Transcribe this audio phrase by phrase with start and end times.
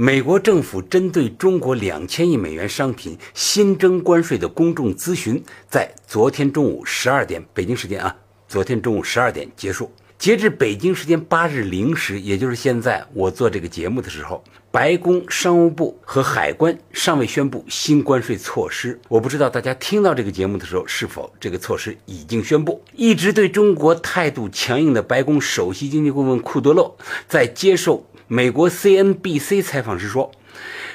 [0.00, 8.14] 美国政府针对中国两千亿美元商品新增关税的公众咨询，在昨天中午十二点（北京时间啊），
[8.46, 9.90] 昨天中午十二点结束。
[10.16, 14.42] 截至北京时间八日零时，也就是现在我做这个节目的时候，
[14.72, 18.98] 白宫、商务部和海关尚未宣布新关税措施。
[19.08, 22.82] 我不知道大家听到这个节目的时候，是否这个措施已经宣布。
[22.96, 26.96] 一直对中国态度强硬的白宫首席经济顾问库德洛
[27.28, 30.30] 在接受美国 CNBC 采访时说，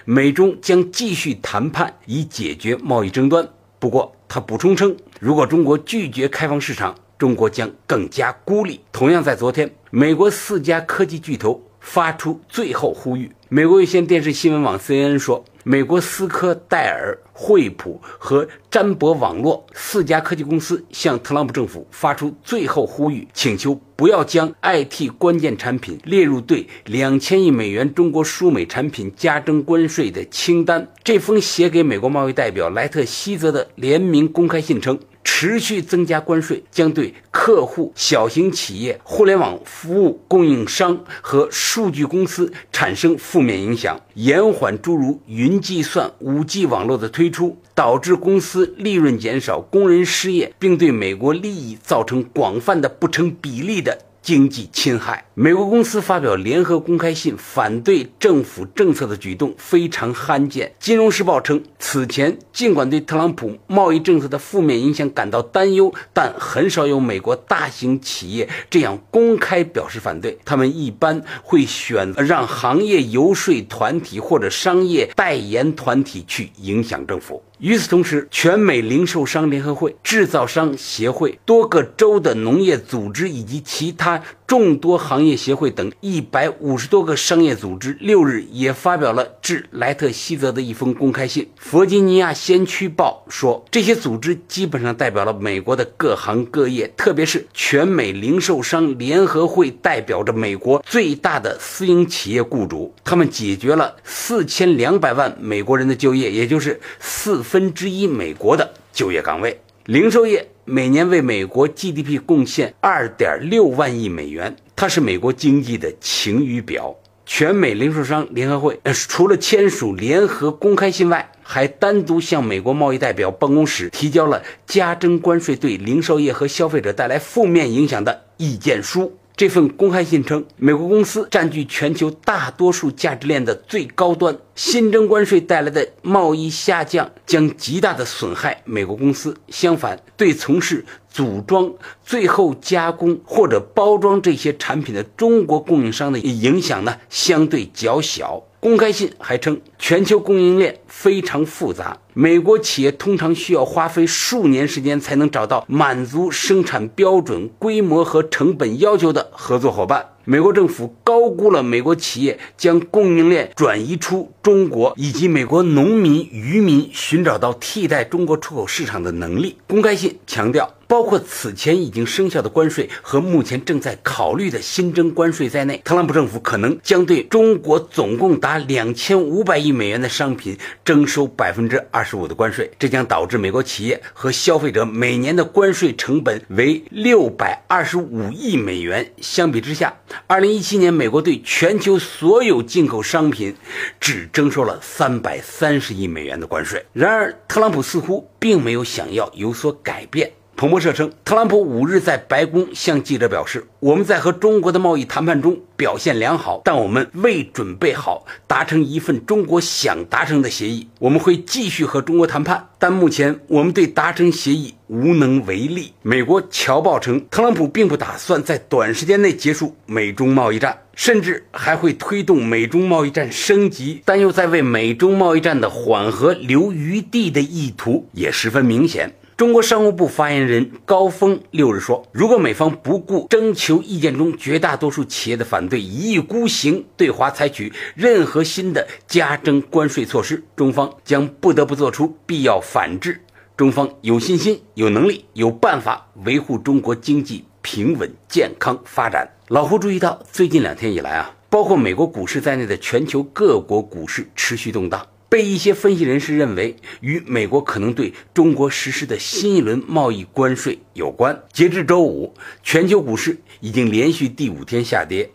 [0.06, 3.50] 美中将继续谈判以解决贸易争端。
[3.80, 8.82] 不过，他补充称，如果中国拒绝开放市场，中国将更加孤立。
[8.92, 13.32] 同样在昨天，美国四家科技巨头发出最后呼吁。
[13.50, 30.88] 美国有线电视新闻网 CNN 说，美国思科、戴尔、惠普和詹博网络四家科技公司向特朗普政府发出最后呼吁，请求不要将 IT 关键产品列入对两千亿美元中国输美产品加征关税的清单。
[31.04, 35.00] 这封写给美国贸易代表莱特希泽的联名公开信称。
[35.26, 37.14] 持续增加关税将对
[37.46, 54.00] 客户、小型企业、互联网服务供应商和数据公司产生负面影响，延缓诸如云计算、五 G 网络的推出，导致公司利润减少、工人失业，并对美国利益造成广泛的不成比例的。
[54.24, 60.74] 经济侵害，美国公司发表联合公开信反对政府政策的举动非常罕见。
[60.80, 70.40] 金融时报称，此前尽管对特朗普贸易政策的负面影响感到担忧，但很少有美国大型企业这样公开表示反对。
[70.46, 77.44] 他们一般会选择让行业游说团体或者商业代言团体去影响政府。
[77.60, 84.13] 与此同时，全美零售商联合会、制造商协会、多个州的农业组织以及其他
[84.46, 91.50] 众多行业协会等一百五十多个商业组织六日也发表了致莱特希泽的一封公开信。
[91.58, 109.60] 弗吉尼亚先驱报说，这些组织基本上代表了美国的各行各业，特别是全美零售商联合会代表着美国最大的私营企业雇主，他们解决了四千两百万美国人的就业，也就是四分之一美国的就业岗位。
[109.86, 116.96] 零售业每年为美国 GDP 贡献二点六万亿美元，它是美国经济的晴雨表。
[117.26, 129.18] 全美零售商联合会除了签署联合公开信外，还单独向美国贸易代表办公室提交了加征关税对零售业和消费者带来负面影响的意见书。
[129.36, 139.36] 这份公开信称，美国公司占据全球大多数价值链的最高端，新增关税带来的贸易下降将极大的损害美国公司。
[139.48, 141.74] 相反，对从事组装、
[142.06, 148.44] 最后加工或者包装这些产品的中国供应商的影响呢，相对较小。
[148.60, 160.14] 公开信还称，全球供应链非常复杂，美国企业通常需要花费数年时间才能找到满足生产标准、规模和成本要求的合作伙伴。
[160.26, 169.58] 美国政府高估了美国企业将供应链转移出中国，以及美国农民、渔民寻找到替代中国出口市场的能力。
[169.66, 189.10] 公开信强调，包括此前已经生效的关税和目前正在考虑的新增关税在内，特朗普政府可能将对中国总共达两千五百亿美元的商品征收百分之二十五的关税，这将导致美国企业和消费者每年的关税成本为六百二十五亿美元。
[189.22, 189.96] 相比之下，
[190.28, 193.56] 二零一七年，美国对全球所有进口商品
[194.02, 196.84] 只征收了三百三十亿美元的关税。
[196.92, 200.34] 然而，特朗普似乎并没有想要有所改变。
[200.56, 210.88] 彭博社称，特朗普五日在白宫向记者表示：“我们在和中国的贸易谈判中表现良好，但我们未准备好达成一份中国想达成的协议。
[211.00, 229.14] 我们会继续和中国谈判，但目前我们对达成协议无能为力。”美国《侨报》称，特朗普并不打算在短时间内结束美中贸易战，甚至还会推动美中贸易战升级，但又在为美中贸易战的缓和留余地的意图也十分明显。
[229.36, 243.20] 中国商务部发言人高峰六日说：“如果美方不顾征求意见中绝大多数企业的反对，一意孤行对华采取任何新的加征关税措施，中方将不得不做出必要反制。”
[243.58, 249.28] 中方有信心、有能力、有办法维护中国经济平稳健康发展。
[249.48, 255.04] 老胡注意到，最近两天以来啊，包括美国股市在内的全球各国股市持续动荡。
[255.34, 261.42] 被一些分析人士认为与美国可能对中国实施的新一轮贸易关税有关。
[261.52, 265.32] 截至周五，全球股市已经连续第五天下跌，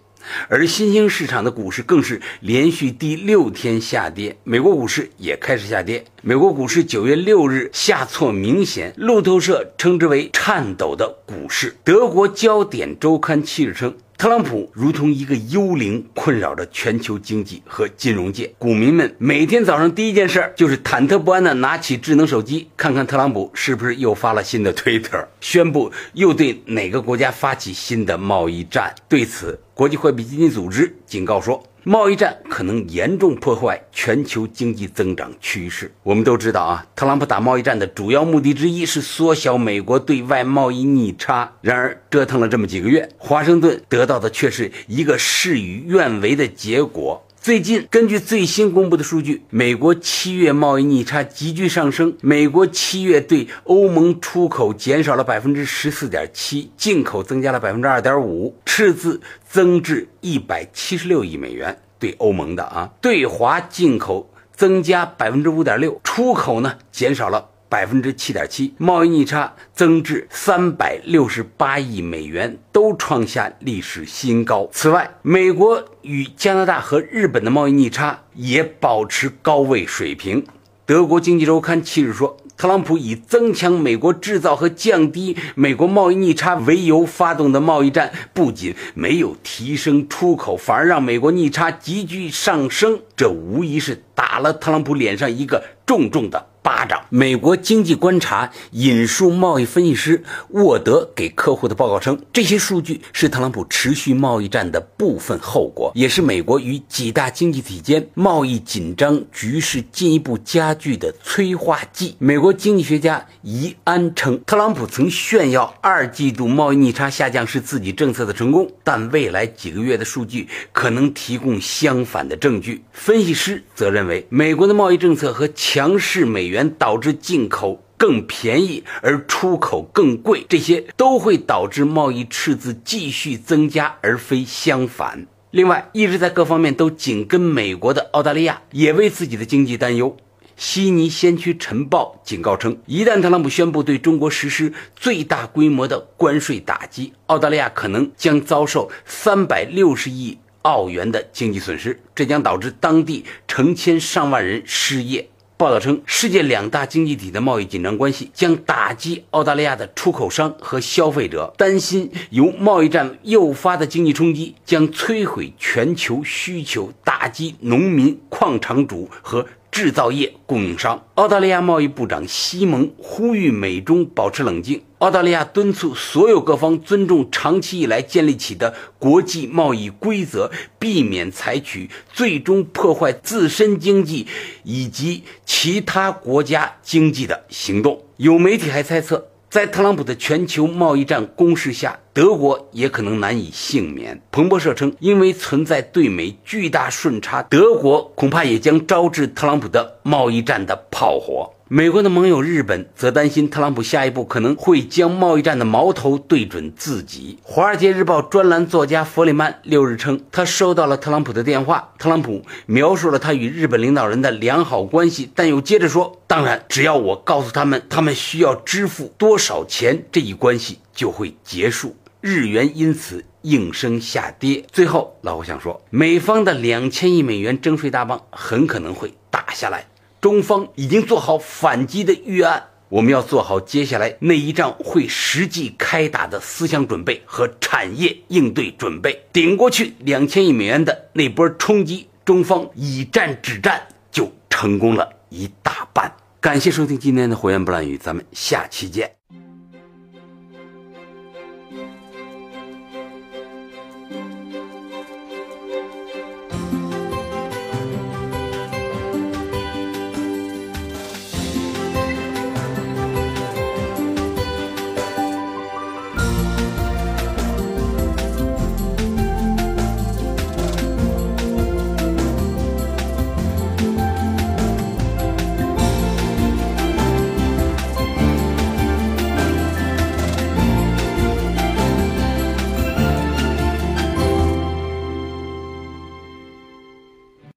[0.49, 4.37] 而新兴市场的股市更是连续第六天下跌。
[4.45, 6.05] 美国股市也开始下跌。
[6.23, 11.75] 美国股市九月六日下挫明显，路透社称之为“颤抖的股市”。
[11.83, 13.93] 德国焦点周刊七日称。
[14.19, 18.53] 特朗普如同一个幽灵，困扰着全球经济和金融界。
[18.59, 28.93] 股民们每天早上第一件事就是忐忑不安地拿起智能手机，看看特朗普是不是又发了新的推特，宣布又对哪个国家发起新的贸易战。
[29.09, 31.63] 对此，国际货币基金组织警告说。
[31.89, 35.91] 贸易战可能严重破坏全球经济增长趋势。
[36.03, 41.51] 我们都知道啊，特朗普打贸易战的主要目的之一是缩小美国对外贸易逆差。
[41.63, 47.25] 然而，折腾了这么几个月，华盛顿得到的却是一个事与愿违的结果。
[47.49, 52.15] 最近，根据最新公布的数据，美国七月贸易逆差急剧上升。
[52.21, 61.81] 美国七月对欧盟出口减少了百分之十四点七，进口增加了百分之二点五，赤字增至一百七十六亿美元。
[61.99, 67.49] 对欧盟的啊，对华进口增加百分之五点六，出口呢减少了。
[67.69, 74.69] 百分之七点七，贸易逆差增至三百六十八亿美元，都创下历史新高。
[74.73, 80.45] 此外，美国与加拿大和日本的贸易逆差也保持高位水平。
[80.87, 93.01] 德国经济周刊七日说，特朗普以增强美国制造和降低美国贸易逆差为由发动的贸易战，不仅没有提升出口，反而让美国逆差急剧上升。
[93.15, 96.47] 这无疑是打了特朗普脸上一个重重的。
[96.63, 97.01] 巴掌。
[97.11, 112.15] 美国经济观察引述贸易分析师沃德给客户的报告称，这些数据是特朗普持续贸易战的部分后果，也是美国与几大经济体间贸易紧张局势进一步加剧的催化剂。
[112.19, 122.85] 美国经济学家怡安称，特朗普曾炫耀二季度贸易逆差下降是自己政策的成功，但未来几个月的数据可能提供相反的证据。
[122.93, 126.58] 分析师则认为，美国的贸易政策和强势美元。
[126.79, 135.27] 导致进口更便宜，而出口更贵，这些都会导致贸易赤字继续增加，而非相反。
[135.51, 140.17] 另外，一直在各方面都紧跟美国的澳大利亚也为自己的经济担忧。
[140.57, 155.29] 悉尼先驱晨报警告称，一旦特朗普宣布对中国实施最大规模的关税打击，澳大利亚可能将遭受三百六十亿澳元的经济损失，这将导致当地成千上万人失业。
[155.59, 169.45] 报道称，世界两大经济体的贸易紧张关系将打击澳大利亚的出口商和消费者，担心由贸易战诱发的经济冲击将摧毁全球需求，打击农民、矿场主和。
[169.79, 174.83] 制造业供应商，澳大利亚贸易部长西蒙呼吁美中保持冷静。
[174.99, 184.27] 澳大利亚敦促所有各方尊重长期以来建立起的国际贸易规则，避免采取最终破坏自身经济
[184.65, 188.03] 以及其他国家经济的行动。
[188.17, 189.29] 有媒体还猜测。
[189.51, 194.21] 在特朗普的全球贸易战攻势下，德国也可能难以幸免。
[194.31, 201.55] 彭博社称，因为存在对美巨大顺差，德国恐怕也将招致特朗普的贸易战的炮火。
[201.71, 207.39] 美国的盟友日本则担心特朗普下一步可能会将贸易战的矛头对准自己。
[207.47, 211.93] 《华尔街日报》专栏作家弗里曼六日称，他收到了特朗普的电话。
[211.99, 224.65] 特朗普描述了他与日本领导人的良好关系，但又接着说：“当然，只要我告诉他们他们需要支付多少钱，这一关系就会结束。”日元因此应声下跌。
[224.73, 229.85] 最后，老胡想说，美方的两千亿美元征税大棒很可能会打下来。
[230.21, 239.25] 中方已经做好反击的预案，我们要做好接下来那一仗会实际开打的思想准备和产业应对准备。
[239.33, 246.13] 顶过去两千亿美元的那波冲击，中方以战止战就成功了一大半。
[246.41, 249.13] 感谢收听今天的《火焰不烂语》，咱们下期见。